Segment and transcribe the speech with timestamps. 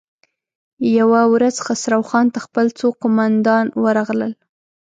[0.97, 4.33] يوه ورځ خسرو خان ته خپل څو قوماندان ورغلل.